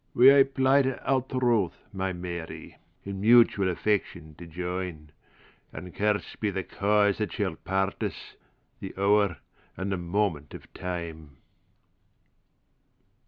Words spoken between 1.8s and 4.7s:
my Mary, In mutual affection to